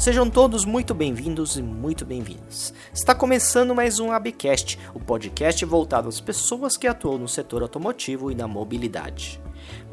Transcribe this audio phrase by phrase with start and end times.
[0.00, 2.72] Sejam todos muito bem-vindos e muito bem-vindas.
[2.90, 8.30] Está começando mais um ABcast, o podcast voltado às pessoas que atuam no setor automotivo
[8.30, 9.38] e na mobilidade.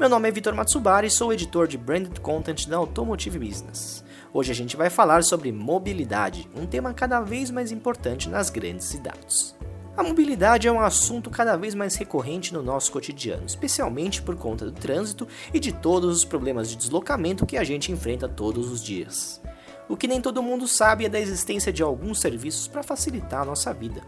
[0.00, 4.02] Meu nome é Vitor Matsubari e sou editor de Branded Content da Automotive Business.
[4.32, 8.86] Hoje a gente vai falar sobre mobilidade, um tema cada vez mais importante nas grandes
[8.86, 9.54] cidades.
[9.94, 14.64] A mobilidade é um assunto cada vez mais recorrente no nosso cotidiano, especialmente por conta
[14.64, 18.82] do trânsito e de todos os problemas de deslocamento que a gente enfrenta todos os
[18.82, 19.38] dias.
[19.88, 23.44] O que nem todo mundo sabe é da existência de alguns serviços para facilitar a
[23.46, 24.02] nossa vida.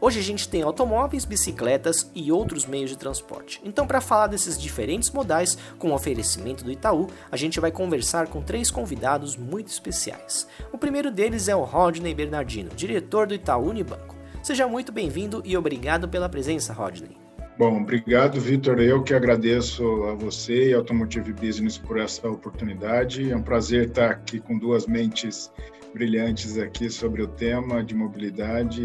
[0.00, 3.60] Hoje a gente tem automóveis, bicicletas e outros meios de transporte.
[3.64, 8.28] Então, para falar desses diferentes modais com o oferecimento do Itaú, a gente vai conversar
[8.28, 10.46] com três convidados muito especiais.
[10.72, 14.14] O primeiro deles é o Rodney Bernardino, diretor do Itaú Unibanco.
[14.42, 17.23] Seja muito bem-vindo e obrigado pela presença, Rodney.
[17.56, 18.80] Bom, obrigado, Vitor.
[18.80, 23.30] Eu que agradeço a você e Automotive Business por essa oportunidade.
[23.30, 25.52] É um prazer estar aqui com duas mentes
[25.94, 28.82] brilhantes aqui sobre o tema de mobilidade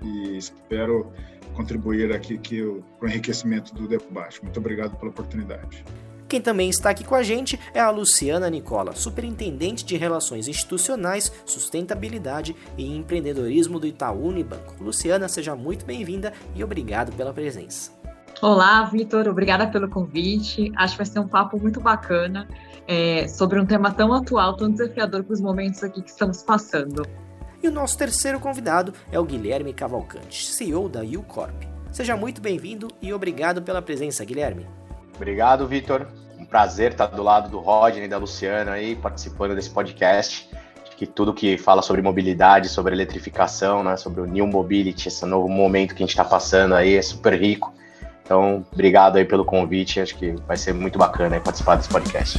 [0.00, 1.12] e espero
[1.54, 2.62] contribuir aqui, aqui
[2.98, 4.40] para o enriquecimento do debate.
[4.40, 5.84] Muito obrigado pela oportunidade.
[6.28, 11.30] Quem também está aqui com a gente é a Luciana Nicola, superintendente de Relações Institucionais,
[11.44, 14.76] Sustentabilidade e Empreendedorismo do Itaú Unibanco.
[14.80, 18.01] Luciana, seja muito bem-vinda e obrigado pela presença.
[18.42, 20.72] Olá, Vitor, obrigada pelo convite.
[20.74, 22.48] Acho que vai ser um papo muito bacana
[22.88, 27.06] é, sobre um tema tão atual, tão desafiador para os momentos aqui que estamos passando.
[27.62, 31.54] E o nosso terceiro convidado é o Guilherme Cavalcante, CEO da Ucorp.
[31.92, 34.66] Seja muito bem-vindo e obrigado pela presença, Guilherme.
[35.14, 36.08] Obrigado, Vitor.
[36.36, 40.50] Um prazer estar do lado do Rodney e da Luciana aí, participando desse podcast.
[40.96, 45.48] que tudo que fala sobre mobilidade, sobre eletrificação, né, sobre o New Mobility, esse novo
[45.48, 47.72] momento que a gente está passando aí, é super rico
[48.24, 50.00] então, obrigado aí pelo convite.
[50.00, 52.38] Acho que vai ser muito bacana participar desse podcast.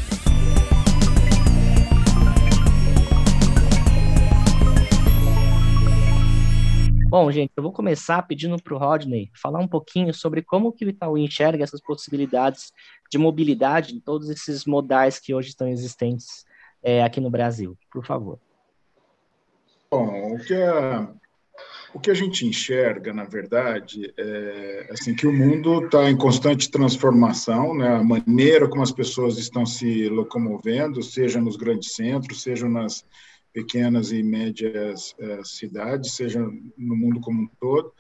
[7.10, 10.84] Bom, gente, eu vou começar pedindo para o Rodney falar um pouquinho sobre como que
[10.84, 12.74] o Itaú enxerga essas possibilidades
[13.12, 16.44] de mobilidade em todos esses modais que hoje estão existentes
[16.82, 17.78] é, aqui no Brasil.
[17.92, 18.40] Por favor.
[19.92, 21.08] Bom, o que a
[21.94, 26.72] o que a gente enxerga, na verdade, é assim que o mundo está em constante
[26.72, 27.96] transformação, né?
[27.96, 33.06] A maneira como as pessoas estão se locomovendo, seja nos grandes centros, seja nas
[33.54, 37.94] pequenas e médias é, cidades, seja no mundo como um todo.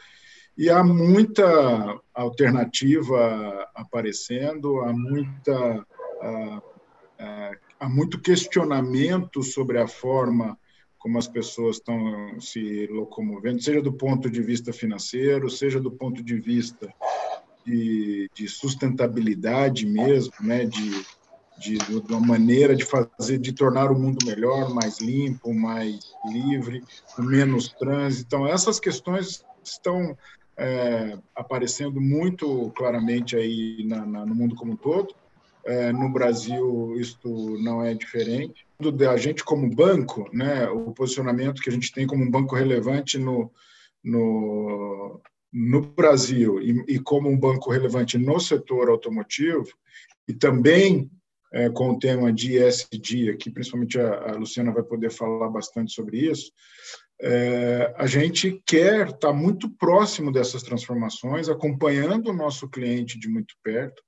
[0.58, 5.86] E há muita alternativa aparecendo, há muita
[6.20, 6.62] há,
[7.80, 10.58] há muito questionamento sobre a forma
[11.04, 16.24] como as pessoas estão se locomovendo, seja do ponto de vista financeiro, seja do ponto
[16.24, 16.88] de vista
[17.66, 21.06] de, de sustentabilidade mesmo, né, de,
[21.60, 26.00] de, de, uma maneira de fazer, de tornar o mundo melhor, mais limpo, mais
[26.32, 26.82] livre,
[27.14, 28.24] com menos trânsito.
[28.26, 30.18] Então, essas questões estão
[30.56, 35.14] é, aparecendo muito claramente aí na, na, no mundo como um todo.
[35.66, 38.66] É, no Brasil, isto não é diferente.
[38.96, 43.18] Da gente como banco, né, o posicionamento que a gente tem como um banco relevante
[43.18, 43.50] no,
[44.04, 45.22] no,
[45.54, 49.70] no Brasil e, e como um banco relevante no setor automotivo,
[50.28, 51.10] e também
[51.54, 55.94] é, com o tema de ESG, aqui principalmente a, a, Luciana vai poder falar bastante
[55.94, 56.52] sobre isso,
[57.22, 63.56] é, a gente quer estar muito próximo dessas transformações, acompanhando o nosso cliente de muito
[63.64, 64.02] perto,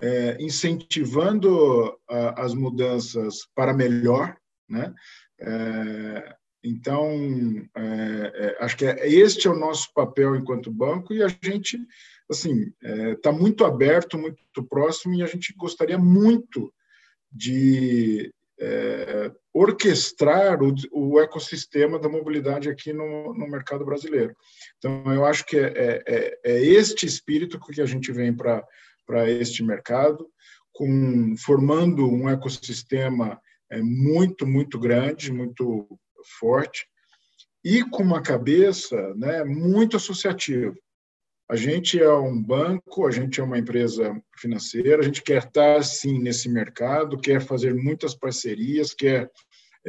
[0.00, 4.36] é, incentivando a, as mudanças para melhor,
[4.68, 4.92] né?
[5.40, 7.10] É, então,
[7.74, 7.80] é,
[8.34, 11.78] é acho que é, este é o nosso papel enquanto banco e a gente,
[12.30, 16.72] assim, está é, muito aberto, muito próximo e a gente gostaria muito
[17.30, 18.32] de
[19.52, 24.36] orquestrar o, o, ecossistema da mobilidade aqui no, no, mercado brasileiro.
[24.78, 28.64] Então, eu acho que é, é, é este espírito que a gente vem para
[29.12, 30.26] para este mercado,
[30.72, 33.38] com, formando um ecossistema
[33.70, 35.86] é, muito, muito grande, muito
[36.40, 36.86] forte,
[37.62, 40.74] e com uma cabeça né, muito associativa.
[41.46, 45.84] A gente é um banco, a gente é uma empresa financeira, a gente quer estar,
[45.84, 49.30] sim, nesse mercado, quer fazer muitas parcerias, quer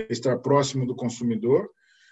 [0.10, 1.70] estar próximo do consumidor,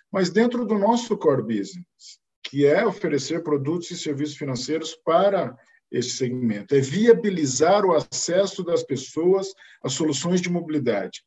[0.09, 5.53] mas dentro do nosso core business, que é oferecer produtos e serviços financeiros para
[5.91, 9.53] esse segmento, é viabilizar o acesso das pessoas
[9.83, 11.21] a soluções de mobilidade.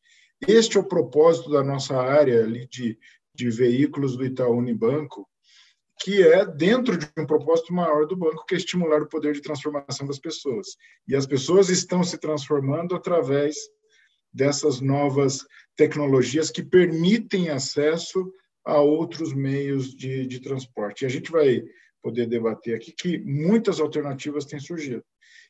[0.47, 2.99] Este é o propósito da nossa área ali de,
[3.35, 5.29] de veículos do Itaú Unibanco,
[6.01, 9.43] que é dentro de um propósito maior do banco, que é estimular o poder de
[9.43, 10.69] transformação das pessoas.
[11.07, 13.57] E as pessoas estão se transformando através
[14.33, 15.47] dessas novas
[15.77, 18.31] tecnologias que permitem acesso
[18.67, 21.03] a outros meios de, de transporte.
[21.03, 21.63] E a gente vai
[22.05, 25.03] poder debater aqui que muitas alternativas têm surgido.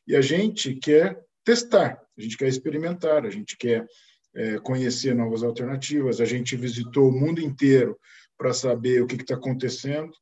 [0.07, 3.85] E a gente quer testar, a gente quer experimentar, a gente quer
[4.33, 6.21] é, conhecer novas alternativas.
[6.21, 7.99] A gente visitou o mundo inteiro
[8.37, 10.13] para saber o que está acontecendo.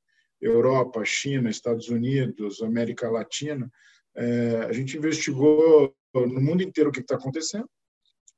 [0.42, 3.72] Europa, China, Estados Unidos, América Latina.
[4.16, 7.70] É, a gente investigou no mundo inteiro o que está acontecendo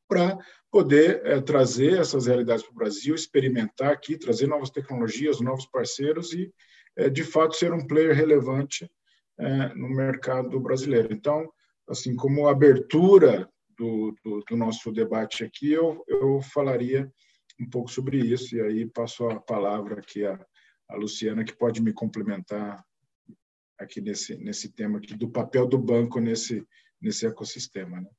[0.08, 0.38] para
[0.70, 6.34] poder é, trazer essas realidades para o Brasil, experimentar aqui, trazer novas tecnologias, novos parceiros
[6.34, 6.52] e,
[7.10, 8.90] de fato, ser um player relevante
[9.38, 11.14] é, no mercado brasileiro.
[11.14, 11.52] Então,
[11.88, 17.12] assim como abertura do, do, do, nosso debate aqui, eu, eu falaria
[17.60, 20.40] um pouco sobre isso, e aí passo a palavra aqui a,
[20.90, 22.84] a Luciana, que pode me complementar
[23.78, 26.66] aqui nesse, nesse tema aqui, do papel do banco nesse,
[27.02, 28.00] nesse ecossistema.
[28.02, 28.10] Né?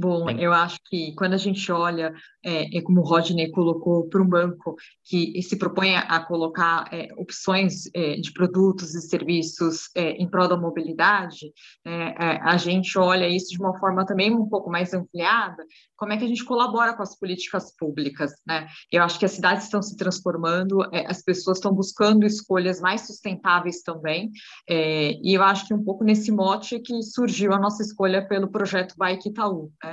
[0.00, 4.22] Bom, eu acho que quando a gente olha, é, é como o Rodney colocou, para
[4.22, 4.74] um banco
[5.04, 10.48] que se propõe a colocar é, opções é, de produtos e serviços é, em prol
[10.48, 11.52] da mobilidade,
[11.84, 15.62] né, é, a gente olha isso de uma forma também um pouco mais ampliada,
[15.98, 18.68] como é que a gente colabora com as políticas públicas, né?
[18.90, 23.02] Eu acho que as cidades estão se transformando, é, as pessoas estão buscando escolhas mais
[23.02, 24.30] sustentáveis também,
[24.66, 28.94] e eu acho que um pouco nesse mote que surgiu a nossa escolha pelo projeto
[28.96, 29.89] Bike Itaú, né?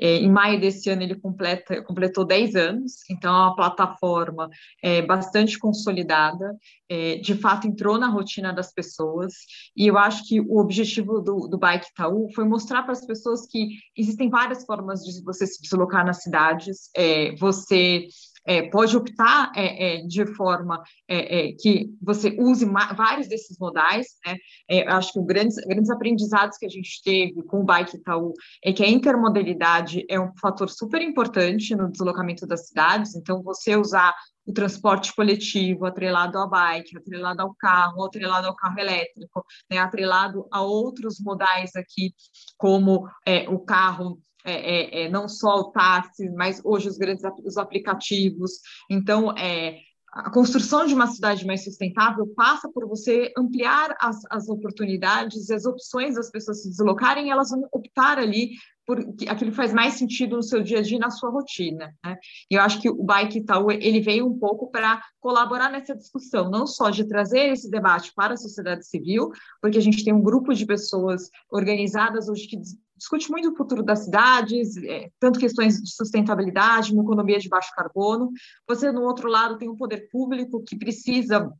[0.00, 4.48] É, em maio desse ano ele completa, completou 10 anos, então é uma plataforma
[4.82, 6.56] é, bastante consolidada,
[6.88, 9.34] é, de fato entrou na rotina das pessoas,
[9.76, 13.46] e eu acho que o objetivo do, do Bike Itaú foi mostrar para as pessoas
[13.46, 18.06] que existem várias formas de você se deslocar nas cidades, é, você
[18.48, 22.64] é, pode optar é, é, de forma é, é, que você use
[22.96, 24.06] vários desses modais.
[24.26, 24.84] Né?
[24.86, 28.32] Acho que os grandes, grandes aprendizados que a gente teve com o Bike Itaú
[28.64, 33.14] é que a intermodalidade é um fator super importante no deslocamento das cidades.
[33.14, 34.14] Então, você usar
[34.46, 40.48] o transporte coletivo atrelado à bike, atrelado ao carro, atrelado ao carro elétrico, né, atrelado
[40.50, 42.14] a outros modais aqui,
[42.56, 44.18] como é, o carro
[44.48, 48.52] é, é, é, não só o táxi, mas hoje os grandes os aplicativos.
[48.90, 49.78] Então, é,
[50.12, 55.54] a construção de uma cidade mais sustentável passa por você ampliar as, as oportunidades e
[55.54, 58.52] as opções das pessoas se deslocarem, elas vão optar ali
[58.86, 58.98] por
[59.28, 61.94] aquilo que faz mais sentido no seu dia a dia, na sua rotina.
[62.02, 62.16] Né?
[62.50, 66.50] E eu acho que o Bike Itaú, ele veio um pouco para colaborar nessa discussão,
[66.50, 69.30] não só de trazer esse debate para a sociedade civil,
[69.60, 72.56] porque a gente tem um grupo de pessoas organizadas hoje que
[72.98, 77.72] discute muito o futuro das cidades, é, tanto questões de sustentabilidade, uma economia de baixo
[77.74, 78.30] carbono.
[78.66, 81.50] Você, no outro lado, tem um poder público que precisa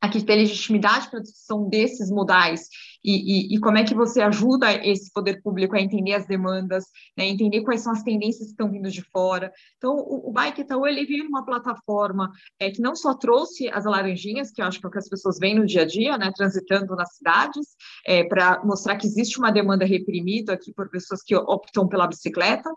[0.00, 2.68] aqui ter legitimidade para a discussão desses modais
[3.04, 6.84] e, e, e, como é que você ajuda esse poder público a entender as demandas,
[7.16, 9.52] né, entender quais são as tendências que estão vindo de fora.
[9.76, 13.84] Então, o, o Bike Itaú, ele veio numa plataforma é, que não só trouxe as
[13.84, 16.16] laranjinhas, que eu acho que é o que as pessoas veem no dia a dia,
[16.16, 17.66] né, transitando nas cidades,
[18.06, 22.70] é, para mostrar que existe uma demanda reprimida aqui por pessoas que optam pela bicicleta,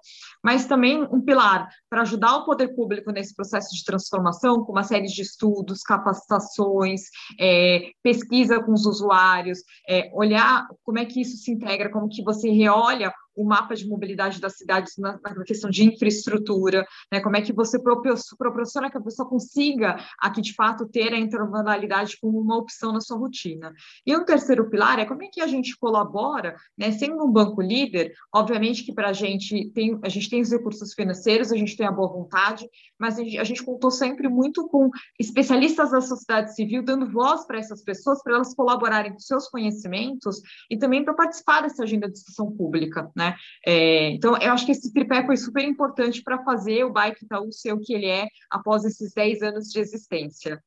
[0.44, 4.84] mas também um pilar para ajudar o poder público nesse processo de transformação, com uma
[4.84, 7.04] série de estudos, capacitações,
[7.40, 12.24] é, pesquisa com os usuários, é, olhar como é que isso se integra, como que
[12.24, 17.20] você reolha o mapa de mobilidade das cidades na, na questão de infraestrutura, né?
[17.20, 22.18] como é que você proporciona que a pessoa consiga aqui, de fato, ter a intermodalidade
[22.22, 23.74] como uma opção na sua rotina.
[24.06, 26.92] E um terceiro pilar é como é que a gente colabora, né?
[26.92, 30.94] sendo um banco líder, obviamente que para a gente tem, a gente tem os recursos
[30.94, 34.68] financeiros, a gente tem a boa vontade, mas a gente, a gente contou sempre muito
[34.68, 34.90] com
[35.20, 40.42] especialistas da sociedade civil, dando voz para essas pessoas, para elas colaborarem com seus conhecimentos
[40.70, 43.25] e também para participar dessa agenda de discussão pública, né?
[43.26, 43.36] Né?
[43.66, 47.52] É, então, eu acho que esse tripé foi super importante para fazer o Bike Itaú
[47.52, 50.62] ser o que ele é após esses 10 anos de existência.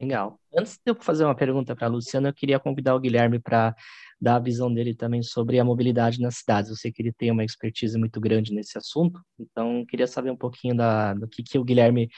[0.00, 0.38] Legal.
[0.56, 3.72] Antes de eu fazer uma pergunta para a Luciana, eu queria convidar o Guilherme para
[4.20, 6.70] dar a visão dele também sobre a mobilidade nas cidades.
[6.70, 10.36] Eu sei que ele tem uma expertise muito grande nesse assunto, então queria saber um
[10.36, 12.08] pouquinho da, do que, que o Guilherme,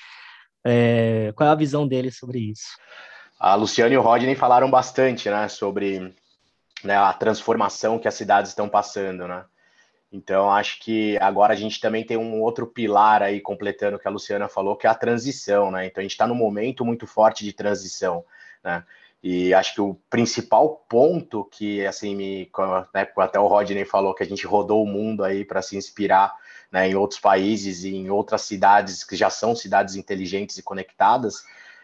[0.64, 2.68] é, qual é a visão dele sobre isso.
[3.38, 6.14] A Luciana e o Rodney falaram bastante, né, sobre
[6.82, 9.44] né, a transformação que as cidades estão passando, né?
[10.14, 14.06] Então, acho que agora a gente também tem um outro pilar aí, completando o que
[14.06, 15.86] a Luciana falou, que é a transição, né?
[15.86, 18.24] Então, a gente está num momento muito forte de transição,
[18.62, 18.84] né?
[19.20, 22.48] E acho que o principal ponto que, assim, me,
[22.94, 26.32] né, até o Rodney falou que a gente rodou o mundo aí para se inspirar
[26.70, 31.42] né, em outros países e em outras cidades que já são cidades inteligentes e conectadas,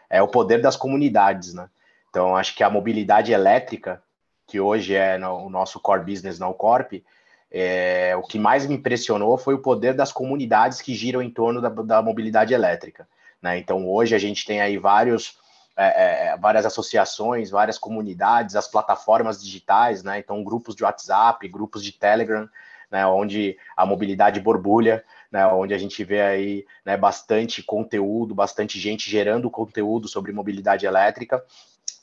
[0.09, 1.69] é o poder das comunidades, né?
[2.09, 4.01] Então, acho que a mobilidade elétrica,
[4.47, 6.93] que hoje é no, o nosso core business na Ucorp,
[7.51, 11.61] é, o que mais me impressionou foi o poder das comunidades que giram em torno
[11.61, 13.09] da, da mobilidade elétrica.
[13.43, 13.59] Né?
[13.59, 15.39] Então, hoje a gente tem aí vários,
[15.77, 20.19] é, é, várias associações, várias comunidades, as plataformas digitais, né?
[20.19, 22.49] então grupos de WhatsApp, grupos de Telegram,
[22.89, 23.05] né?
[23.07, 25.45] onde a mobilidade borbulha, né?
[25.49, 31.43] onde a gente vê aí né, bastante conteúdo, bastante gente gerando conteúdo sobre mobilidade elétrica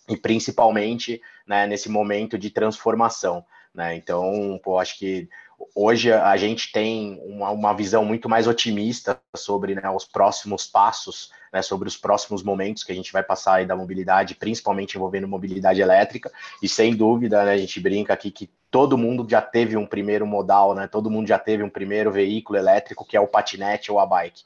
[0.10, 3.46] e principalmente né, nesse momento de transformação.
[3.78, 3.96] Né?
[3.96, 5.30] Então, pô, acho que
[5.76, 11.32] hoje a gente tem uma, uma visão muito mais otimista sobre né, os próximos passos,
[11.54, 15.80] né, sobre os próximos momentos que a gente vai passar da mobilidade, principalmente envolvendo mobilidade
[15.80, 16.32] elétrica,
[16.62, 20.26] e sem dúvida, né, a gente brinca aqui que todo mundo já teve um primeiro
[20.26, 24.00] modal, né, todo mundo já teve um primeiro veículo elétrico, que é o patinete ou
[24.00, 24.42] a bike.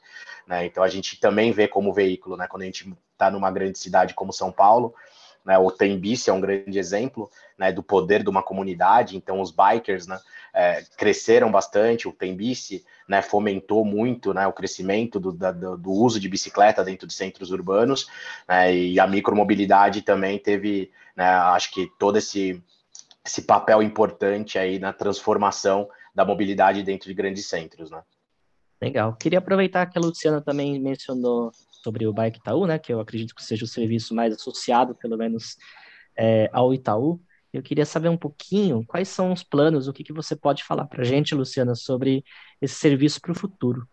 [0.46, 3.78] Né, então a gente também vê como veículo, né, quando a gente está numa grande
[3.78, 4.94] cidade como São Paulo,
[5.44, 9.50] né, o Tembice é um grande exemplo né, do poder de uma comunidade, então os
[9.50, 10.18] bikers né,
[10.54, 16.20] é, cresceram bastante, o Tembice né, fomentou muito né, o crescimento do, da, do, uso
[16.20, 18.08] de bicicleta dentro de centros urbanos,
[18.48, 22.62] né, e a micromobilidade também teve, né, acho que todo esse,
[23.24, 27.90] esse papel importante aí na transformação da mobilidade dentro de grandes centros.
[27.90, 28.02] Né.
[28.82, 29.14] Legal.
[29.14, 31.52] Queria aproveitar que a Luciana também mencionou
[31.84, 35.16] sobre o Bike Itaú, né, que eu acredito que seja o serviço mais associado, pelo
[35.16, 35.56] menos,
[36.18, 37.20] é, ao Itaú.
[37.52, 40.86] Eu queria saber um pouquinho quais são os planos, o que, que você pode falar
[40.86, 42.24] para a gente, Luciana, sobre
[42.60, 43.86] esse serviço para o futuro.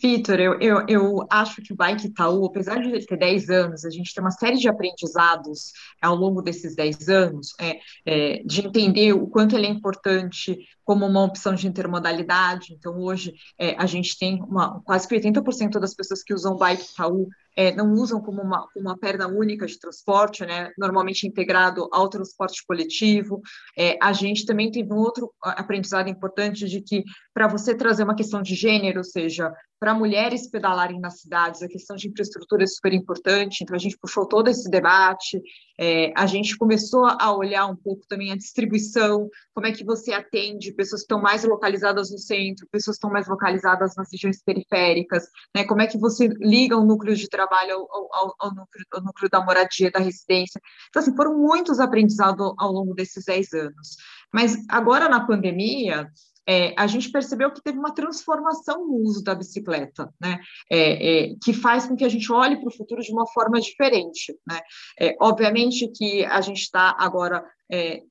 [0.00, 3.90] Vitor, eu, eu, eu acho que o Bike Itaú, apesar de ter 10 anos, a
[3.90, 9.14] gente tem uma série de aprendizados ao longo desses 10 anos, é, é, de entender
[9.14, 12.72] o quanto ele é importante como uma opção de intermodalidade.
[12.72, 16.84] Então, hoje, é, a gente tem uma, quase que 80% das pessoas que usam Bike
[16.92, 22.08] Itaú é, não usam como uma, uma perna única de transporte, né, normalmente integrado ao
[22.08, 23.40] transporte coletivo.
[23.76, 27.02] É, a gente também teve um outro aprendizado importante de que,
[27.34, 31.68] para você trazer uma questão de gênero, ou seja, para mulheres pedalarem nas cidades, a
[31.68, 35.40] questão de infraestrutura é super importante, então a gente puxou todo esse debate,
[35.78, 40.12] é, a gente começou a olhar um pouco também a distribuição, como é que você
[40.12, 45.64] atende pessoas estão mais localizadas no centro, pessoas estão mais localizadas nas regiões periféricas, né,
[45.64, 49.30] como é que você liga o núcleo de trabalho ao, ao, ao, núcleo, ao núcleo,
[49.30, 50.60] da moradia, da residência.
[50.88, 53.96] Então, assim, foram muitos aprendizados ao longo desses 10 anos.
[54.32, 56.10] Mas agora, na pandemia,
[56.48, 60.38] é, a gente percebeu que teve uma transformação no uso da bicicleta, né?
[60.70, 63.60] É, é, que faz com que a gente olhe para o futuro de uma forma
[63.60, 64.32] diferente.
[64.46, 64.60] Né?
[65.00, 68.02] É, obviamente que a gente está agora é,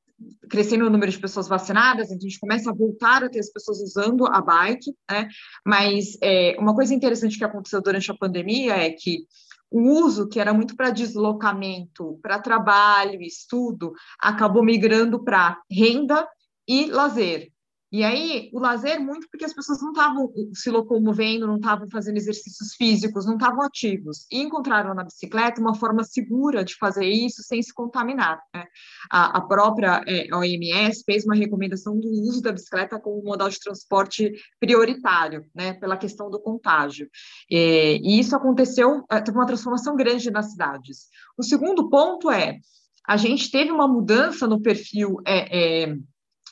[0.50, 3.52] crescendo o número de pessoas vacinadas, então a gente começa a voltar a ter as
[3.52, 5.28] pessoas usando a bike, né?
[5.66, 9.26] Mas é, uma coisa interessante que aconteceu durante a pandemia é que
[9.70, 16.28] o uso, que era muito para deslocamento, para trabalho, estudo, acabou migrando para renda
[16.68, 17.52] e lazer.
[17.96, 22.18] E aí, o lazer, muito porque as pessoas não estavam se locomovendo, não estavam fazendo
[22.18, 24.28] exercícios físicos, não estavam ativos.
[24.30, 28.42] E encontraram na bicicleta uma forma segura de fazer isso sem se contaminar.
[28.54, 28.66] Né?
[29.10, 33.62] A, a, própria é, OMS fez uma recomendação do uso da bicicleta como modal de
[33.62, 37.10] transporte prioritário, né, pela questão do contágio.
[37.50, 41.08] É, e isso aconteceu, é, teve uma transformação grande nas cidades.
[41.38, 42.60] O segundo ponto é,
[43.08, 45.96] a gente teve uma mudança no perfil é, é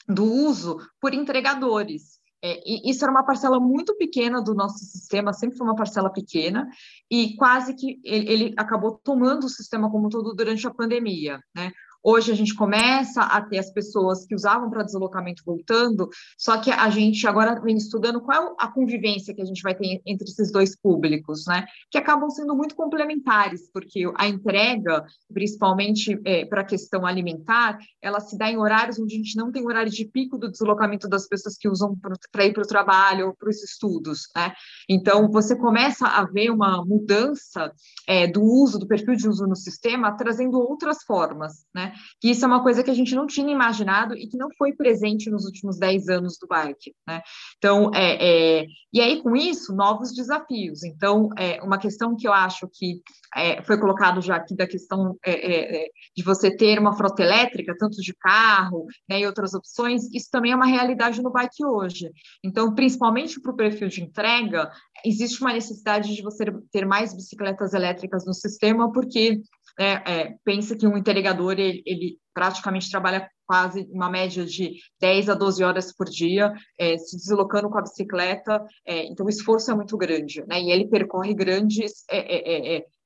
[0.08, 2.20] do uso por entregadores.
[2.46, 6.68] É, isso era uma parcela muito pequena do nosso sistema, sempre foi uma parcela pequena,
[7.10, 11.40] e quase que ele, ele acabou tomando o sistema como um todo durante a pandemia.
[11.56, 11.72] Né?
[12.04, 16.70] Hoje a gente começa a ter as pessoas que usavam para deslocamento voltando, só que
[16.70, 20.28] a gente agora vem estudando qual é a convivência que a gente vai ter entre
[20.28, 21.66] esses dois públicos, né?
[21.90, 28.20] Que acabam sendo muito complementares, porque a entrega, principalmente é, para a questão alimentar, ela
[28.20, 31.26] se dá em horários onde a gente não tem horário de pico do deslocamento das
[31.26, 31.98] pessoas que usam
[32.32, 34.52] para ir para o trabalho ou para os estudos, né?
[34.90, 37.72] Então você começa a ver uma mudança
[38.06, 41.93] é, do uso, do perfil de uso no sistema, trazendo outras formas, né?
[42.22, 44.74] Que isso é uma coisa que a gente não tinha imaginado e que não foi
[44.74, 47.22] presente nos últimos 10 anos do bike, né?
[47.58, 50.84] Então, é, é e aí com isso, novos desafios.
[50.84, 53.02] Então, é uma questão que eu acho que
[53.36, 57.24] é, foi colocado já aqui da questão é, é, é de você ter uma frota
[57.24, 61.66] elétrica, tanto de carro né, e outras opções, isso também é uma realidade no bike
[61.66, 62.12] hoje.
[62.44, 64.70] Então, principalmente para o perfil de entrega,
[65.04, 69.42] existe uma necessidade de você ter mais bicicletas elétricas no sistema, porque
[69.80, 75.30] é, é, pensa que um entregador ele, ele, praticamente trabalha quase uma média de 10
[75.30, 79.70] a 12 horas por dia, é, se deslocando com a bicicleta, é, então o esforço
[79.70, 80.62] é muito grande, né?
[80.62, 82.04] E ele percorre grandes,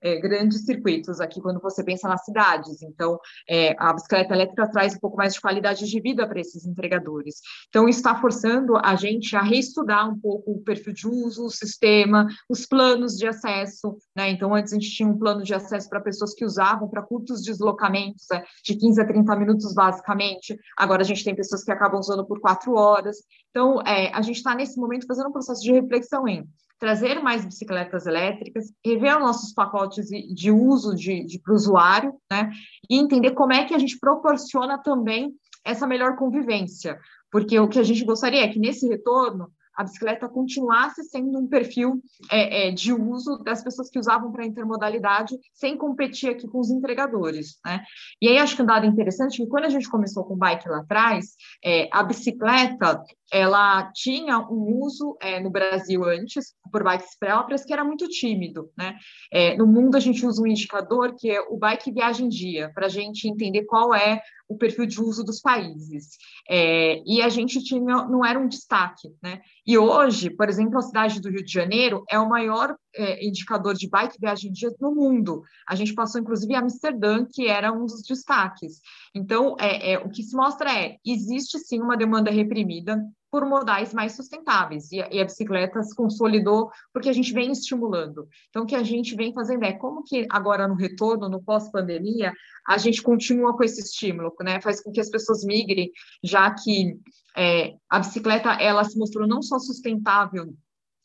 [0.02, 2.82] é, grandes circuitos aqui quando você pensa nas cidades.
[2.82, 6.66] Então, é, a bicicleta elétrica traz um pouco mais de qualidade de vida para esses
[6.66, 7.36] entregadores.
[7.70, 12.28] Então, está forçando a gente a reestudar um pouco o perfil de uso, o sistema,
[12.50, 13.98] os planos de acesso.
[14.16, 14.30] Né?
[14.32, 17.42] Então, antes a gente tinha um plano de acesso para pessoas que usavam para curtos
[17.42, 18.44] deslocamentos, né?
[18.64, 20.58] de 15 a 30 minutos, basicamente.
[20.78, 23.18] Agora a gente tem pessoas que acabam usando por quatro horas.
[23.50, 26.48] Então, é, a gente está nesse momento fazendo um processo de reflexão em
[26.80, 32.52] trazer mais bicicletas elétricas, rever nossos pacotes de uso de, de para o usuário, né?
[32.90, 35.34] E entender como é que a gente proporciona também
[35.66, 36.98] essa melhor convivência.
[37.32, 41.48] Porque o que a gente gostaria é que nesse retorno a bicicleta continuasse sendo um
[41.48, 46.60] perfil é, é, de uso das pessoas que usavam para intermodalidade, sem competir aqui com
[46.60, 47.60] os entregadores.
[47.64, 47.84] Né?
[48.20, 50.38] E aí acho que um dado interessante é que quando a gente começou com o
[50.38, 56.84] bike lá atrás, é, a bicicleta ela tinha um uso é, no Brasil antes, por
[56.84, 58.70] bikes próprias, que era muito tímido.
[58.78, 58.96] Né?
[59.32, 62.86] É, no mundo, a gente usa um indicador que é o bike viagem dia, para
[62.86, 66.12] a gente entender qual é o perfil de uso dos países.
[66.50, 69.10] É, e a gente tinha, não era um destaque.
[69.22, 69.42] Né?
[69.66, 72.76] E hoje, por exemplo, a cidade do Rio de Janeiro é o maior
[73.22, 75.44] indicador de bike viagem dia no mundo.
[75.70, 78.80] A gente passou, inclusive, Amsterdã, que era um dos destaques.
[79.14, 84.16] Então, é, o que se mostra é, existe sim uma demanda reprimida, por modais mais
[84.16, 84.92] sustentáveis.
[84.92, 88.28] E a, e a, bicicleta se consolidou porque a gente vem estimulando.
[88.50, 92.34] Então, o que a gente vem fazendo é como que agora no retorno, no pós-pandemia,
[92.68, 94.62] a gente continua com esse estímulo, né?
[94.62, 95.92] Faz com que as pessoas migrem,
[96.24, 96.98] já que
[97.36, 100.54] é, a bicicleta ela se mostrou não só sustentável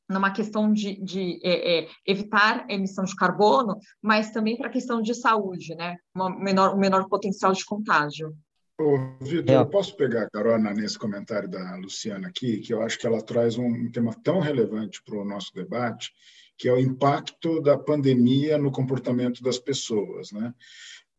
[0.08, 5.00] numa questão de, de é, é, evitar emissão de carbono, mas também para a questão
[5.00, 5.96] de saúde, né?
[6.14, 8.34] Uma menor, um menor potencial de contágio.
[8.80, 9.58] Ô, Vitor, é.
[9.58, 13.22] eu posso pegar a carona nesse comentário da Luciana aqui, que eu acho que ela
[13.22, 16.10] traz um tema tão relevante para o nosso debate,
[16.58, 20.54] que é o impacto da pandemia no comportamento das pessoas, né?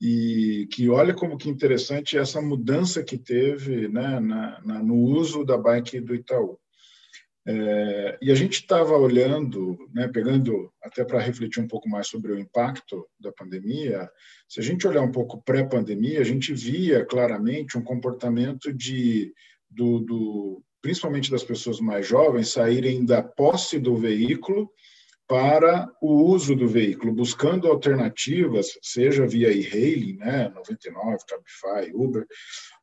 [0.02, 5.46] E que olha como que interessante essa mudança que teve né, na, na, no uso
[5.46, 6.60] da bike do Itaú.
[7.46, 12.32] É, e a gente estava olhando, né, pegando até para refletir um pouco mais sobre
[12.32, 14.10] o impacto da pandemia,
[14.48, 19.34] se a gente olhar um pouco pré-pandemia, a gente via claramente um comportamento de,
[19.70, 24.72] do, do, principalmente das pessoas mais jovens, saírem da posse do veículo
[25.28, 32.26] para o uso do veículo, buscando alternativas, seja via e-hailing, né, 99, Cabify, Uber,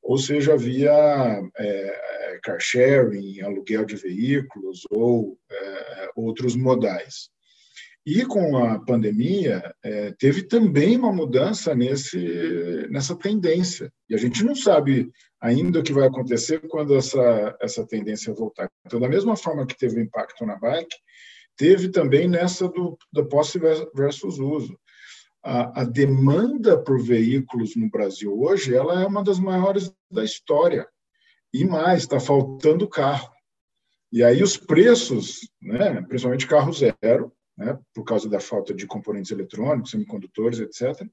[0.02, 0.92] ou seja via
[1.58, 7.30] é, car sharing, aluguel de veículos ou é, outros modais.
[8.04, 12.18] E com a pandemia, é, teve também uma mudança nesse,
[12.90, 13.92] nessa tendência.
[14.08, 15.10] E a gente não sabe
[15.40, 18.70] ainda o que vai acontecer quando essa, essa tendência voltar.
[18.86, 20.96] Então, da mesma forma que teve impacto na bike,
[21.56, 23.60] teve também nessa do, do posse
[23.94, 24.79] versus uso.
[25.42, 30.86] A, a, demanda por veículos no Brasil hoje ela é uma das maiores da história.
[31.52, 33.30] E mais, está faltando carro.
[34.12, 39.30] E aí os preços, né, principalmente carro zero, né, por causa da falta de componentes
[39.30, 41.06] eletrônicos, semicondutores, etc.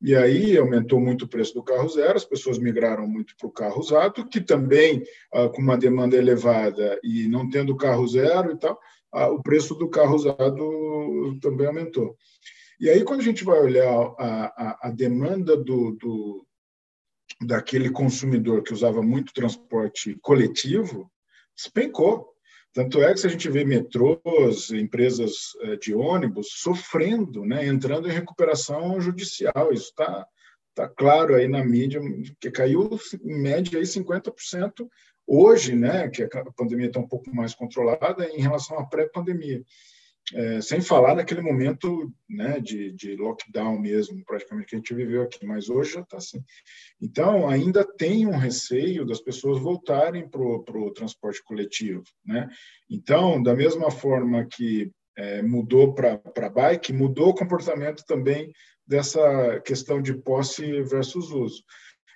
[0.00, 3.52] E aí aumentou muito o preço do carro zero, as pessoas migraram muito para o
[3.52, 5.02] carro usado, que também,
[5.32, 8.78] ah, com uma demanda elevada e não tendo carro zero e tal,
[9.12, 12.16] o preço do carro usado também aumentou.
[12.78, 16.46] E aí, quando a gente vai olhar a, a, a demanda do, do,
[17.42, 21.10] daquele consumidor que usava muito transporte coletivo,
[21.54, 22.32] despencou.
[22.72, 28.06] Tanto é que se a gente vê metrôs, empresas eh, de ônibus sofrendo, né, entrando
[28.06, 29.72] em recuperação judicial.
[29.72, 30.26] Isso está
[30.74, 31.98] tá claro aí na mídia,
[32.38, 32.90] que caiu
[33.24, 34.86] em média aí 50%
[35.26, 39.60] Hoje, né, que a pandemia está um pouco mais controlada em relação à pré-pandemia,
[40.34, 45.22] é, sem falar naquele momento né, de, de, lockdown mesmo, praticamente, que a gente viveu
[45.22, 46.42] aqui, mas hoje já está assim.
[47.00, 52.02] Então, ainda tem um receio das pessoas voltarem para o transporte coletivo.
[52.24, 52.48] Né?
[52.90, 58.52] Então, da mesma forma que é, mudou para bike, mudou o comportamento também
[58.86, 61.62] dessa questão de posse versus uso.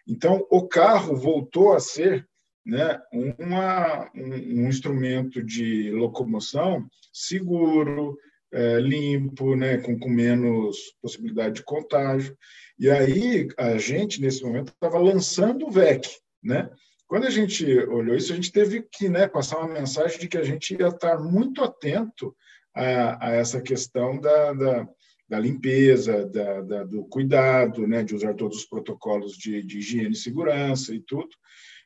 [0.06, 2.28] Então, o carro voltou a ser
[2.64, 8.16] né, uma, um, um instrumento de locomoção seguro,
[8.52, 12.36] é, limpo, né, com, com menos possibilidade de contágio.
[12.78, 16.08] E aí a gente, nesse momento, estava lançando o VEC.
[16.42, 16.68] Né?
[17.06, 20.38] Quando a gente olhou isso, a gente teve que né, passar uma mensagem de que
[20.38, 22.34] a gente ia estar muito atento
[22.74, 24.88] a, a essa questão da, da,
[25.28, 30.12] da limpeza, da, da, do cuidado, né, de usar todos os protocolos de, de higiene
[30.12, 31.28] e segurança e tudo.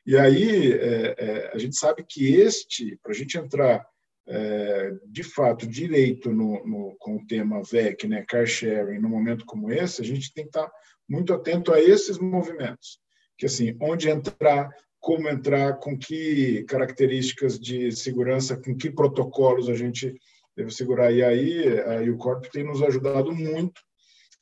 [0.05, 3.85] E aí é, é, a gente sabe que este, para a gente entrar
[4.27, 9.45] é, de fato, direito no, no, com o tema VEC, né, car sharing, num momento
[9.45, 10.71] como esse, a gente tem que estar
[11.07, 12.99] muito atento a esses movimentos.
[13.37, 19.75] Que, assim, onde entrar, como entrar, com que características de segurança, com que protocolos a
[19.75, 20.15] gente
[20.55, 21.11] deve segurar.
[21.11, 23.81] E aí, o Corp tem nos ajudado muito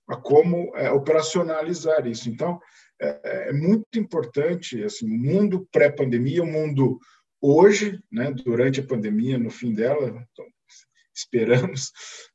[0.08, 2.30] a como é, operacionalizar isso.
[2.30, 2.60] Então,
[3.04, 7.00] é, é muito importante, assim, o mundo pré-pandemia, o mundo
[7.42, 10.46] hoje, né, durante a pandemia, no fim dela, então,
[11.14, 11.92] esperamos,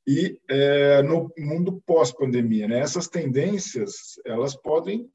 [0.07, 2.68] e é, no mundo pós-pandemia.
[2.68, 2.78] Né?
[2.78, 5.11] Essas tendências elas podem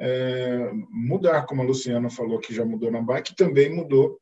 [0.00, 4.18] é, mudar, como a Luciana falou que já mudou na bike, também mudou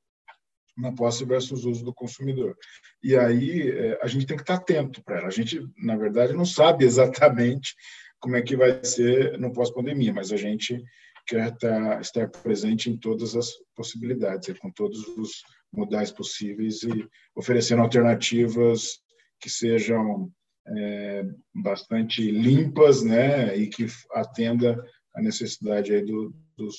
[0.76, 2.56] na posse versus uso do consumidor.
[3.02, 5.28] E aí é, a gente tem que estar atento para ela.
[5.28, 7.74] A gente, na verdade, não sabe exatamente
[8.22, 10.82] como é que vai ser no pós-pandemia, mas a gente
[11.26, 17.82] quer estar, estar presente em todas as possibilidades, com todos os modais possíveis e oferecendo
[17.82, 19.00] alternativas
[19.40, 20.30] que sejam
[20.68, 24.80] é, bastante limpas, né, e que atenda
[25.16, 26.76] a necessidade aí do, dos,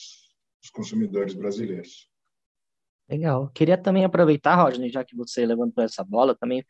[0.62, 2.10] dos consumidores brasileiros.
[3.10, 3.50] Legal.
[3.50, 6.66] Queria também aproveitar, Rodney, já que você levantou essa bola, também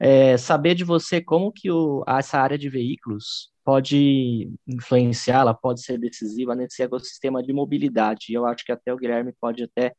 [0.00, 5.82] é, saber de você como que o, essa área de veículos pode influenciar, ela pode
[5.82, 8.26] ser decisiva nesse ecossistema de mobilidade.
[8.30, 9.94] E eu acho que até o Guilherme pode até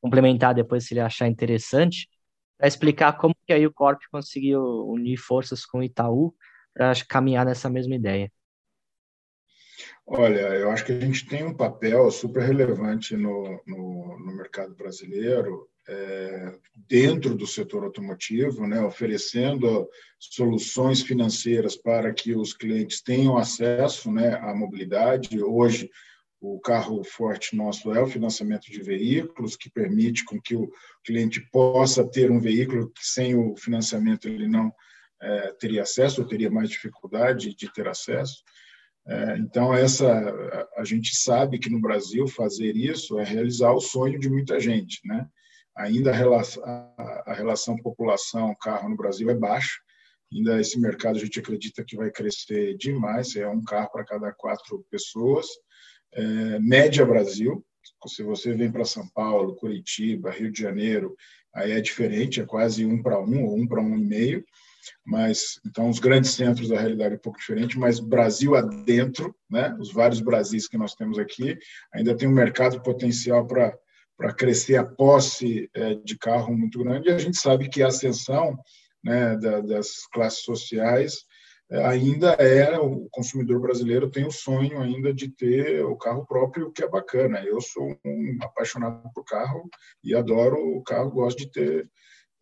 [0.00, 2.08] complementar depois se ele achar interessante,
[2.58, 6.34] para explicar como que aí o Corp conseguiu unir forças com o Itaú
[6.74, 8.30] para caminhar nessa mesma ideia.
[10.06, 14.74] Olha, eu acho que a gente tem um papel super relevante no, no, no mercado
[14.74, 23.36] brasileiro, é, dentro do setor automotivo, né, oferecendo soluções financeiras para que os clientes tenham
[23.36, 25.42] acesso né, à mobilidade.
[25.42, 25.90] Hoje,
[26.40, 30.70] o carro forte nosso é o financiamento de veículos, que permite com que o
[31.04, 34.72] cliente possa ter um veículo que sem o financiamento ele não
[35.22, 38.42] é, teria acesso ou teria mais dificuldade de ter acesso.
[39.08, 40.06] É, então, essa
[40.76, 45.00] a gente sabe que no Brasil fazer isso é realizar o sonho de muita gente.
[45.06, 45.26] Né?
[45.76, 49.78] Ainda a relação, a relação população-carro no Brasil é baixa,
[50.32, 54.32] ainda esse mercado a gente acredita que vai crescer demais, é um carro para cada
[54.32, 55.46] quatro pessoas.
[56.12, 57.64] É, média Brasil,
[58.06, 61.14] se você vem para São Paulo, Curitiba, Rio de Janeiro,
[61.54, 64.44] aí é diferente, é quase um para um ou um para um e meio.
[65.04, 69.76] Mas então os grandes centros da realidade é um pouco diferente, mas Brasil adentro, né,
[69.80, 71.58] os vários Brasis que nós temos aqui,
[71.92, 73.76] ainda tem um mercado potencial para
[74.16, 77.08] para crescer a posse é, de carro muito grande.
[77.08, 78.58] E a gente sabe que a ascensão
[79.04, 81.24] né, da, das classes sociais
[81.70, 86.68] é, ainda é o consumidor brasileiro tem o sonho ainda de ter o carro próprio,
[86.68, 87.44] o que é bacana.
[87.44, 89.68] Eu sou um apaixonado por carro
[90.02, 91.90] e adoro o carro, gosto de ter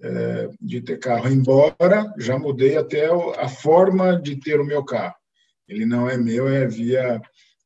[0.03, 1.29] é, de ter carro.
[1.29, 5.15] Embora já mudei até a forma de ter o meu carro.
[5.69, 7.21] Ele não é meu, é via,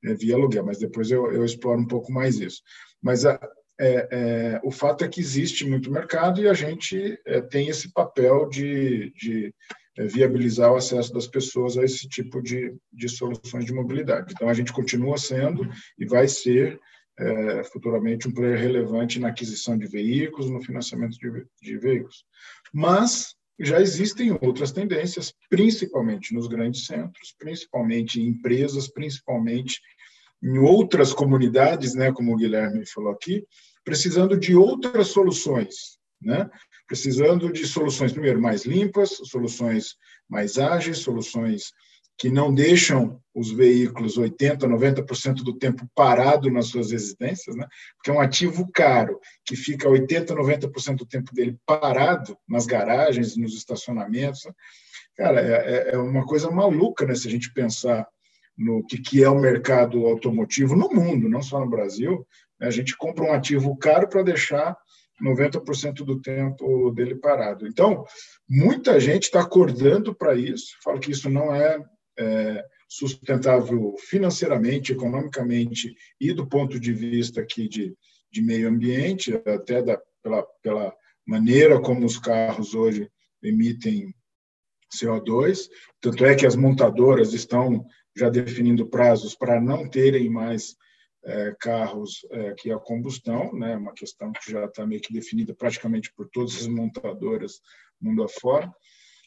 [0.05, 2.63] é via aluguel, mas depois eu, eu exploro um pouco mais isso.
[3.03, 3.41] Mas a,
[3.81, 7.93] é, é, o fato é que existe muito mercado e a gente é, tem esse
[7.93, 9.55] papel de, de
[9.97, 14.33] é, viabilizar o acesso das pessoas a esse tipo de, de soluções de mobilidade.
[14.35, 16.81] Então, a gente continua sendo e vai ser
[17.19, 22.25] é, futuramente um player relevante na aquisição de veículos, no financiamento de, de veículos.
[22.73, 29.81] Mas já existem outras tendências, principalmente nos grandes centros, principalmente em empresas, principalmente
[30.43, 33.45] em outras comunidades, né, como o Guilherme falou aqui,
[33.85, 36.49] precisando de outras soluções, né?
[36.87, 39.97] precisando de soluções, primeiro, mais limpas, soluções
[40.29, 41.73] mais ágeis, soluções
[42.19, 47.67] que não deixam os veículos 80%, 90% do tempo parado nas suas residências, né?
[47.97, 53.37] porque é um ativo caro, que fica 80%, 90% do tempo dele parado nas garagens,
[53.37, 54.43] nos estacionamentos.
[55.17, 58.07] Cara, é, é, é uma coisa maluca né, se a gente pensar
[58.59, 62.27] no que, que é o mercado automotivo no mundo, não só no Brasil.
[62.61, 62.67] Né?
[62.67, 64.77] A gente compra um ativo caro para deixar
[65.23, 67.67] 90% do tempo dele parado.
[67.67, 68.05] Então,
[68.49, 71.81] muita gente está acordando para isso, fala que isso não é
[72.19, 77.95] é, sustentável financeiramente, economicamente e do ponto de vista aqui de,
[78.31, 80.93] de meio ambiente, até da, pela, pela
[81.25, 83.09] maneira como os carros hoje
[83.43, 84.13] emitem
[84.93, 85.69] CO2.
[86.01, 87.87] Tanto é que as montadoras estão
[88.19, 90.77] já definindo prazos para não terem mais
[91.25, 93.77] é, carros é, que a combustão, né?
[93.77, 97.61] uma questão que já está meio que definida praticamente por todas as montadoras
[98.01, 98.73] mundo afora.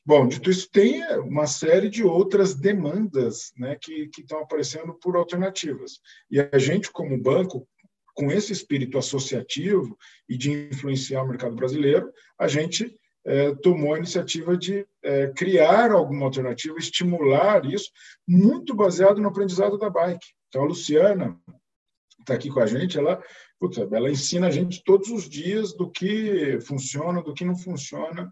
[0.04, 5.16] Bom, dito isso, tem uma série de outras demandas né, que, que estão aparecendo por
[5.16, 6.00] alternativas.
[6.30, 7.68] E a gente, como banco,
[8.16, 9.96] com esse espírito associativo
[10.28, 15.92] e de influenciar o mercado brasileiro, a gente é, tomou a iniciativa de é, criar
[15.92, 17.90] alguma alternativa, estimular isso,
[18.28, 20.26] muito baseado no aprendizado da bike.
[20.48, 21.40] Então, a Luciana
[22.20, 23.22] está aqui com a gente, ela,
[23.92, 28.32] ela ensina a gente todos os dias do que funciona, do que não funciona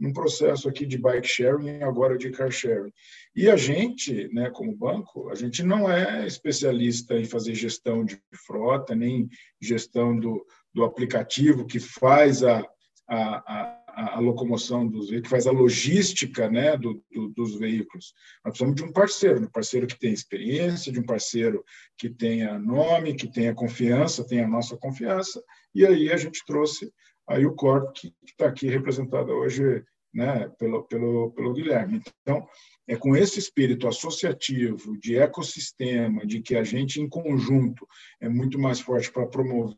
[0.00, 2.90] num processo aqui de bike sharing agora de car sharing.
[3.36, 8.18] E a gente, né, como banco, a gente não é especialista em fazer gestão de
[8.46, 9.28] frota, nem
[9.60, 12.66] gestão do, do aplicativo que faz a,
[13.06, 18.14] a, a locomoção dos veículos, que faz a logística né, do, do, dos veículos.
[18.44, 21.64] Nós precisamos de um parceiro, um parceiro que tenha experiência, de um parceiro
[21.96, 25.42] que tenha nome, que tenha confiança, tenha a nossa confiança,
[25.74, 26.92] e aí a gente trouxe
[27.28, 32.02] aí o Corp, que está aqui representado hoje né, pelo, pelo, pelo Guilherme.
[32.22, 32.46] Então,
[32.88, 37.86] é com esse espírito associativo, de ecossistema, de que a gente, em conjunto,
[38.20, 39.76] é muito mais forte para promover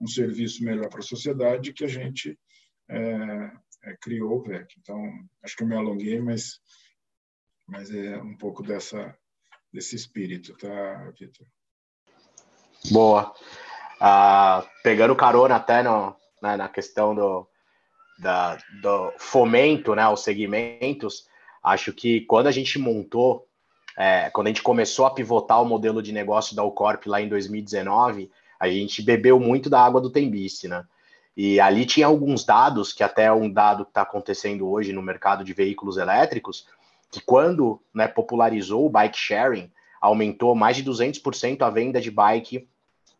[0.00, 2.38] um serviço melhor para a sociedade, que a gente
[2.88, 3.50] é,
[3.84, 4.74] é, criou o VEC.
[4.80, 5.00] Então,
[5.42, 6.60] acho que eu me alonguei, mas,
[7.66, 9.16] mas é um pouco dessa,
[9.72, 11.46] desse espírito, tá, Vitor?
[12.90, 13.34] Boa.
[14.00, 17.46] Ah, pegando carona até no, né, na questão do,
[18.18, 21.26] da, do fomento né, aos segmentos,
[21.62, 23.46] acho que quando a gente montou,
[23.96, 27.28] é, quando a gente começou a pivotar o modelo de negócio da Ucorp lá em
[27.28, 30.84] 2019, a gente bebeu muito da água do Tembice, né?
[31.38, 35.00] E ali tinha alguns dados, que até é um dado que está acontecendo hoje no
[35.00, 36.66] mercado de veículos elétricos,
[37.12, 39.70] que quando né, popularizou o bike sharing,
[40.00, 42.68] aumentou mais de 200% a venda de bike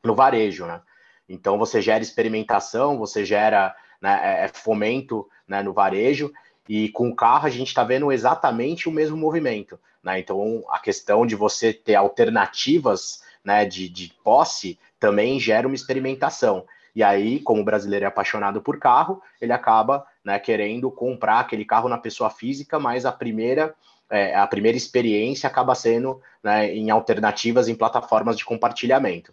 [0.03, 0.81] no varejo, né?
[1.29, 6.33] Então você gera experimentação, você gera né, é, é fomento né, no varejo,
[6.69, 9.79] e com o carro a gente está vendo exatamente o mesmo movimento.
[10.03, 10.19] Né?
[10.19, 16.67] Então a questão de você ter alternativas né, de, de posse também gera uma experimentação.
[16.99, 21.65] E aí, como o brasileiro é apaixonado por carro, ele acaba né, querendo comprar aquele
[21.65, 23.73] carro na pessoa física, mas a primeira
[24.11, 29.33] é, a primeira experiência acaba sendo né, em alternativas em plataformas de compartilhamento.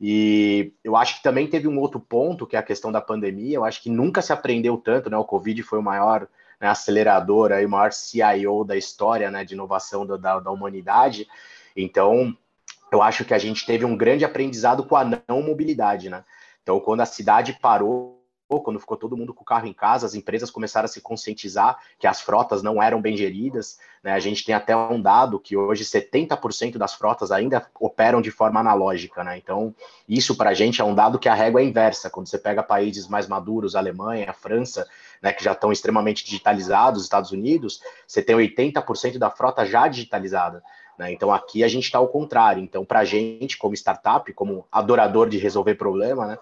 [0.00, 3.58] E eu acho que também teve um outro ponto, que é a questão da pandemia.
[3.58, 5.16] Eu acho que nunca se aprendeu tanto, né?
[5.16, 6.26] O Covid foi o maior
[6.60, 11.28] né, acelerador, aí, o maior CIO da história né, de inovação da, da, da humanidade.
[11.76, 12.36] Então,
[12.90, 16.24] eu acho que a gente teve um grande aprendizado com a não mobilidade, né?
[16.64, 18.24] Então, quando a cidade parou,
[18.62, 21.78] quando ficou todo mundo com o carro em casa, as empresas começaram a se conscientizar
[21.98, 23.78] que as frotas não eram bem geridas.
[24.02, 24.12] Né?
[24.12, 28.60] A gente tem até um dado que hoje 70% das frotas ainda operam de forma
[28.60, 29.22] analógica.
[29.22, 29.38] Né?
[29.38, 29.74] Então,
[30.08, 32.10] isso para a gente é um dado que a régua é inversa.
[32.10, 34.86] Quando você pega países mais maduros, Alemanha, França,
[35.20, 40.62] né, que já estão extremamente digitalizados, Estados Unidos, você tem 80% da frota já digitalizada.
[40.98, 41.12] Né?
[41.12, 42.62] Então aqui a gente está ao contrário.
[42.62, 46.38] Então, para a gente, como startup, como adorador de resolver problema, né,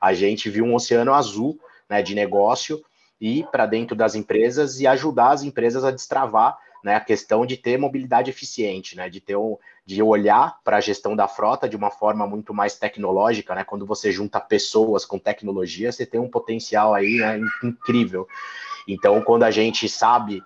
[0.00, 2.82] a gente viu um oceano azul né, de negócio
[3.20, 7.56] e para dentro das empresas e ajudar as empresas a destravar né, a questão de
[7.56, 11.74] ter mobilidade eficiente, né, de ter um, de olhar para a gestão da frota de
[11.74, 16.28] uma forma muito mais tecnológica, né, quando você junta pessoas com tecnologia, você tem um
[16.28, 17.20] potencial aí
[17.62, 18.28] incrível.
[18.86, 20.42] Então, quando a gente sabe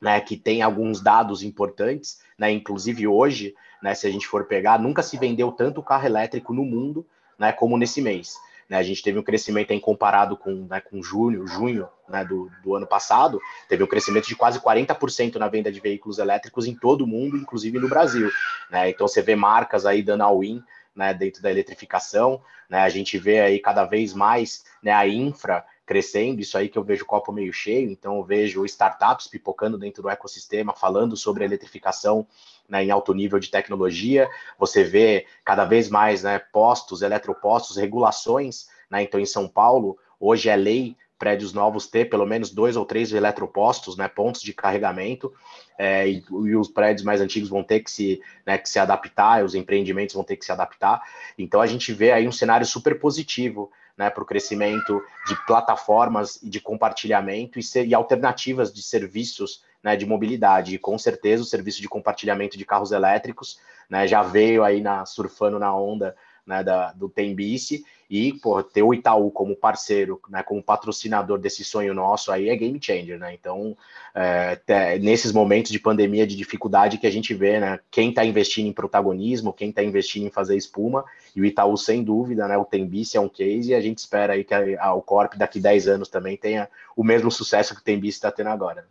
[0.00, 2.50] né, que tem alguns dados importantes, né?
[2.50, 6.64] Inclusive hoje, né, se a gente for pegar, nunca se vendeu tanto carro elétrico no
[6.64, 7.06] mundo,
[7.38, 8.34] né, como nesse mês.
[8.68, 12.50] Né, a gente teve um crescimento em comparado com, né, com junho, junho né, do,
[12.62, 16.74] do, ano passado, teve um crescimento de quase 40% na venda de veículos elétricos em
[16.74, 18.30] todo o mundo, inclusive no Brasil.
[18.70, 20.62] Né, então você vê marcas aí dando all-in
[20.94, 26.40] né, dentro da eletrificação, né, a gente vê aí cada vez mais a infra crescendo,
[26.40, 30.00] isso aí que eu vejo o copo meio cheio, então eu vejo startups pipocando dentro
[30.00, 32.24] do ecossistema, falando sobre eletrificação
[32.68, 38.68] né, em alto nível de tecnologia, você vê cada vez mais né, postos, eletropostos, regulações,
[38.88, 42.86] né, então em São Paulo, hoje é lei prédios novos ter pelo menos dois ou
[42.86, 45.30] três eletropostos, né, pontos de carregamento,
[45.78, 49.44] é, e, e, os prédios mais antigos vão ter que se, né, que se adaptar,
[49.44, 51.02] os empreendimentos vão ter que se adaptar.
[51.38, 56.40] Então a gente vê aí um cenário super positivo né, para o crescimento de plataformas
[56.42, 60.74] de compartilhamento e, ser, e alternativas de serviços né, de mobilidade.
[60.74, 65.04] E com certeza o serviço de compartilhamento de carros elétricos né, já veio aí na,
[65.04, 70.42] surfando na onda né, da, do Tembice e pô, ter o Itaú como parceiro, né,
[70.42, 73.32] como patrocinador desse sonho nosso aí é game changer, né?
[73.32, 73.76] Então,
[74.12, 77.78] é, nesses momentos de pandemia, de dificuldade que a gente vê, né?
[77.88, 81.04] Quem está investindo em protagonismo, quem está investindo em fazer espuma,
[81.36, 82.56] e o Itaú, sem dúvida, né?
[82.58, 85.34] O Tembice é um case e a gente espera aí que a, a, o Corp
[85.36, 88.84] daqui 10 anos também tenha o mesmo sucesso que o Tembice está tendo agora.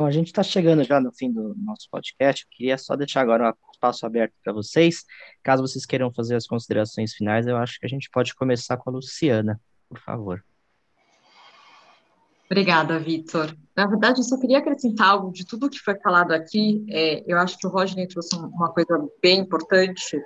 [0.00, 2.46] Bom, a gente está chegando já no fim do nosso podcast.
[2.46, 5.04] Eu queria só deixar agora um espaço aberto para vocês.
[5.42, 8.88] Caso vocês queiram fazer as considerações finais, eu acho que a gente pode começar com
[8.88, 9.60] a Luciana,
[9.90, 10.42] por favor.
[12.46, 13.54] Obrigada, Vitor.
[13.76, 16.82] Na verdade, eu só queria acrescentar algo de tudo que foi falado aqui.
[16.88, 20.18] É, eu acho que o Rodney trouxe uma coisa bem importante,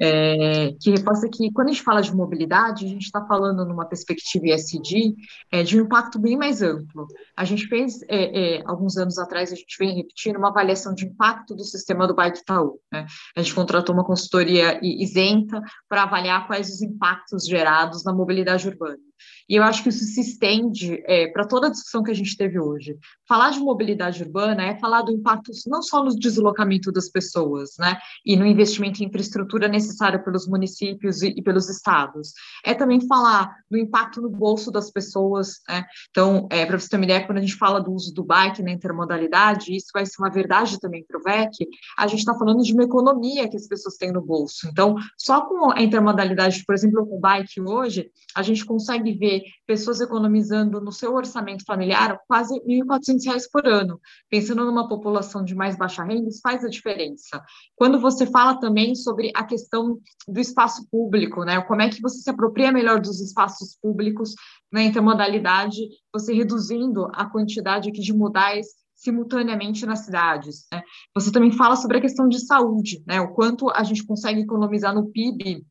[0.00, 3.86] é, que reforça que quando a gente fala de mobilidade, a gente está falando numa
[3.86, 5.16] perspectiva ESG
[5.50, 7.06] é, de um impacto bem mais amplo.
[7.36, 11.06] A gente fez, é, é, alguns anos atrás, a gente vem repetindo uma avaliação de
[11.06, 12.78] impacto do sistema do Bike Itaú.
[12.92, 13.06] Né?
[13.36, 19.07] A gente contratou uma consultoria isenta para avaliar quais os impactos gerados na mobilidade urbana.
[19.48, 22.36] E eu acho que isso se estende é, para toda a discussão que a gente
[22.36, 22.96] teve hoje.
[23.26, 27.98] Falar de mobilidade urbana é falar do impacto não só no deslocamento das pessoas, né,
[28.24, 32.32] e no investimento em infraestrutura necessária pelos municípios e, e pelos estados.
[32.64, 35.60] É também falar do impacto no bolso das pessoas.
[35.68, 35.84] Né?
[36.10, 38.62] Então, é, para você ter uma ideia, quando a gente fala do uso do bike
[38.62, 42.62] na intermodalidade, isso vai ser uma verdade também para o VEC, a gente está falando
[42.62, 44.68] de uma economia que as pessoas têm no bolso.
[44.68, 49.42] Então, só com a intermodalidade, por exemplo, com o bike hoje, a gente consegue ver
[49.66, 54.00] pessoas economizando no seu orçamento familiar quase R$ 1.400 por ano.
[54.28, 57.42] Pensando numa população de mais baixa renda, isso faz a diferença.
[57.76, 61.60] Quando você fala também sobre a questão do espaço público, né?
[61.62, 64.34] Como é que você se apropria melhor dos espaços públicos
[64.70, 65.76] na intermodalidade,
[66.12, 68.66] você reduzindo a quantidade aqui de modais
[68.98, 70.66] simultaneamente nas cidades.
[70.72, 70.82] Né?
[71.14, 73.20] Você também fala sobre a questão de saúde, né?
[73.20, 75.64] o quanto a gente consegue economizar no PIB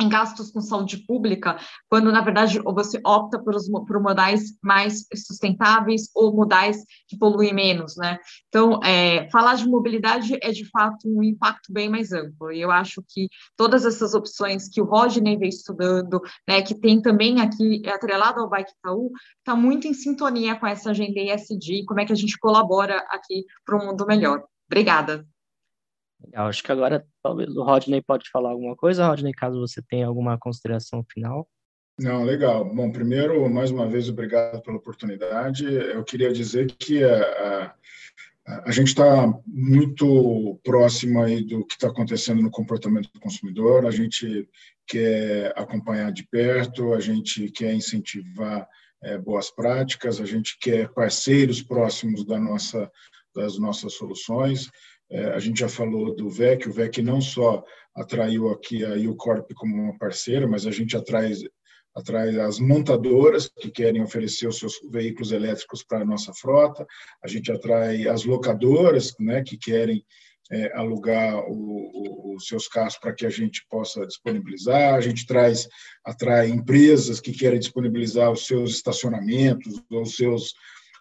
[0.00, 1.56] em gastos com saúde pública,
[1.88, 7.54] quando na verdade você opta por, os, por modais mais sustentáveis ou modais que poluem
[7.54, 8.18] menos, né?
[8.48, 12.52] Então, é, falar de mobilidade é de fato um impacto bem mais amplo.
[12.52, 17.00] E eu acho que todas essas opções que o Rodney vem estudando, né, que tem
[17.00, 22.00] também aqui atrelado ao Bike Itaú, está muito em sintonia com essa agenda ESG, como
[22.00, 24.42] é que a gente colabora aqui para um mundo melhor.
[24.66, 25.26] Obrigada.
[26.34, 30.38] Acho que agora talvez o Rodney pode falar alguma coisa, Rodney, caso você tenha alguma
[30.38, 31.48] consideração final.
[31.98, 32.64] Não, legal.
[32.64, 35.64] Bom, primeiro, mais uma vez, obrigado pela oportunidade.
[35.64, 37.74] Eu queria dizer que a,
[38.46, 43.86] a, a gente está muito próximo aí do que está acontecendo no comportamento do consumidor.
[43.86, 44.46] A gente
[44.86, 48.68] quer acompanhar de perto, a gente quer incentivar
[49.02, 52.90] é, boas práticas, a gente quer parceiros próximos da nossa,
[53.34, 54.70] das nossas soluções.
[55.10, 57.62] É, a gente já falou do VEC, o VEC não só
[57.94, 61.32] atraiu aqui a Ucorp como uma parceira, mas a gente atrai,
[61.94, 66.84] atrai as montadoras que querem oferecer os seus veículos elétricos para a nossa frota,
[67.24, 70.04] a gente atrai as locadoras né, que querem
[70.50, 75.68] é, alugar os seus carros para que a gente possa disponibilizar, a gente traz,
[76.04, 80.54] atrai empresas que querem disponibilizar os seus estacionamentos, os seus,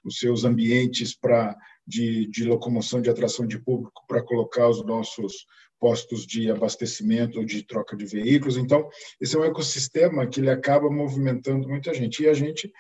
[0.03, 5.45] os seus ambientes para de, de locomoção, de atração de público para colocar os nossos
[5.79, 8.57] postos de abastecimento ou de troca de veículos.
[8.57, 8.87] Então,
[9.19, 12.71] esse é um ecossistema que ele acaba movimentando muita gente e a gente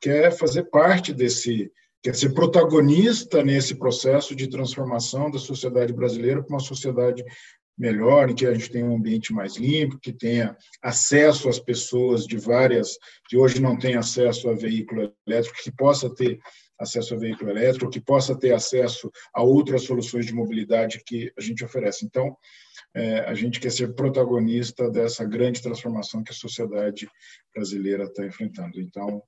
[0.00, 1.70] quer fazer parte desse,
[2.02, 7.24] quer ser protagonista nesse processo de transformação da sociedade brasileira para uma sociedade
[7.78, 12.26] melhor, em que a gente tenha um ambiente mais limpo, que tenha acesso às pessoas
[12.26, 12.96] de várias,
[13.28, 16.38] que hoje não têm acesso a veículo elétrico, que possa ter
[16.78, 21.40] acesso a veículo elétrico, que possa ter acesso a outras soluções de mobilidade que a
[21.40, 22.04] gente oferece.
[22.04, 22.36] Então,
[22.94, 27.08] é, a gente quer ser protagonista dessa grande transformação que a sociedade
[27.54, 28.80] brasileira está enfrentando.
[28.80, 29.22] Então,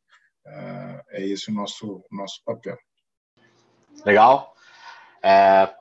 [0.47, 2.77] é, é esse o nosso, nosso papel.
[4.05, 4.55] Legal.
[5.23, 5.75] É,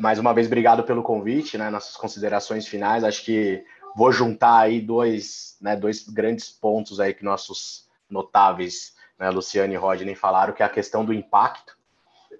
[0.00, 3.04] mais uma vez, obrigado pelo convite, né, nossas considerações finais.
[3.04, 3.64] Acho que
[3.96, 9.76] vou juntar aí dois, né, dois grandes pontos aí que nossos notáveis né, Luciana e
[9.76, 11.76] Rodney falaram, que é a questão do impacto,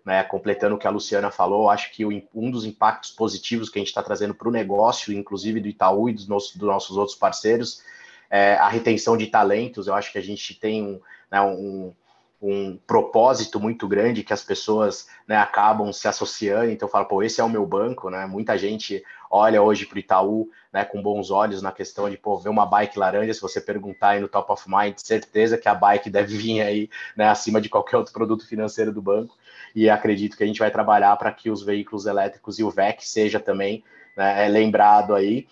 [0.04, 3.80] né, completando o que a Luciana falou, acho que um dos impactos positivos que a
[3.80, 7.16] gente está trazendo para o negócio, inclusive do Itaú e dos nossos, dos nossos outros
[7.16, 7.82] parceiros,
[8.30, 9.86] é a retenção de talentos.
[9.86, 11.92] Eu acho que a gente tem um, né, um,
[12.42, 16.70] um propósito muito grande que as pessoas né, acabam se associando.
[16.70, 18.24] Então, fala, pô, esse é o meu banco, né?
[18.24, 22.38] Muita gente olha hoje para o Itaú né, com bons olhos na questão de pô,
[22.38, 23.35] ver uma bike laranja.
[23.35, 26.90] Se você perguntar aí no Top of Mind, certeza que a bike deve vir aí
[27.14, 29.37] né, acima de qualquer outro produto financeiro do banco.
[29.74, 33.07] E acredito que a gente vai trabalhar para que os veículos elétricos e o VEC
[33.07, 33.85] seja também
[34.16, 35.46] né, lembrado aí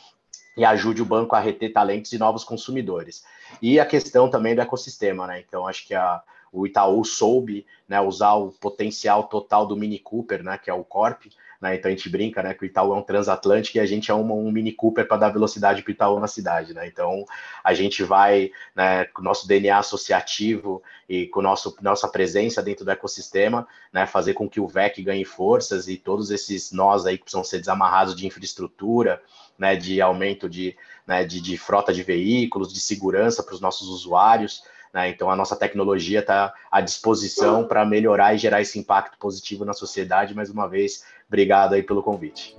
[0.57, 3.25] e ajude o banco a reter talentos e novos consumidores.
[3.63, 5.43] E a questão também do ecossistema, né?
[5.47, 6.21] Então, acho que a,
[6.53, 10.85] o Itaú soube né, usar o potencial total do Mini Cooper, né, que é o
[10.85, 11.25] Corp.
[11.61, 14.11] Né, então a gente brinca né, que o Itaú é um transatlântico e a gente
[14.11, 16.73] é um, Mini Cooper para dar velocidade para o Itaú na cidade.
[16.73, 16.87] Né?
[16.87, 17.25] Então
[17.65, 22.85] a gente vai, né, com o nosso DNA associativo e com nosso, nossa presença dentro
[22.85, 27.17] do ecossistema, né, fazer com que o VEC ganhe forças e todos esses nós aí
[27.17, 29.21] que precisam ser desamarrados de infraestrutura,
[29.59, 30.77] né, de aumento de,
[31.07, 35.11] né, de, de frota de veículos, de segurança para os nossos usuários, Né?
[35.11, 39.73] Então, a nossa tecnologia está à disposição para melhorar e gerar esse impacto positivo na
[39.73, 40.35] sociedade.
[40.35, 42.57] Mais uma vez, obrigado aí pelo convite.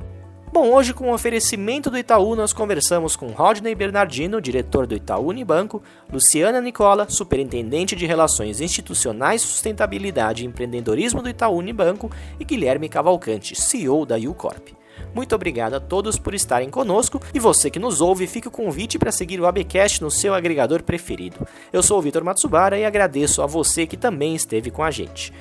[0.51, 5.27] Bom, hoje com o oferecimento do Itaú, nós conversamos com Rodney Bernardino, diretor do Itaú
[5.27, 12.09] Unibanco, Luciana Nicola, superintendente de Relações Institucionais, Sustentabilidade e Empreendedorismo do Itaú Unibanco
[12.39, 14.78] e Guilherme Cavalcante, CEO da Ucorp.
[15.13, 18.99] Muito obrigado a todos por estarem conosco e você que nos ouve, fica o convite
[18.99, 21.47] para seguir o ABcast no seu agregador preferido.
[21.71, 25.33] Eu sou o Vitor Matsubara e agradeço a você que também esteve com a gente.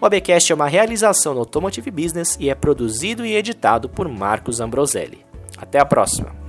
[0.00, 4.60] O ABcast é uma realização no Automotive Business e é produzido e editado por Marcos
[4.60, 5.24] Ambroselli.
[5.56, 6.47] Até a próxima!